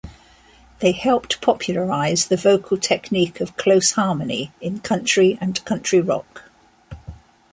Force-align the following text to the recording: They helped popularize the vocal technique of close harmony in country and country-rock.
They 0.79 0.93
helped 0.93 1.41
popularize 1.41 2.25
the 2.25 2.35
vocal 2.35 2.75
technique 2.75 3.39
of 3.39 3.55
close 3.55 3.91
harmony 3.91 4.51
in 4.59 4.79
country 4.79 5.37
and 5.39 5.63
country-rock. 5.63 6.45